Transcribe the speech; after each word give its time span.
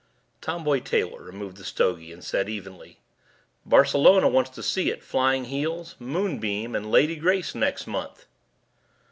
Tomboy 0.41 0.79
Taylor 0.79 1.21
removed 1.21 1.57
the 1.57 1.63
stogie 1.63 2.11
and 2.11 2.23
said 2.23 2.49
evenly, 2.49 2.97
"Barcelona 3.67 4.27
wants 4.29 4.49
to 4.49 4.63
see 4.63 4.89
it 4.89 5.03
Flying 5.03 5.45
Heels, 5.45 5.95
Moonbeam, 5.99 6.73
and 6.75 6.89
Lady 6.89 7.17
Grace 7.17 7.53
next 7.53 7.85
month." 7.85 8.25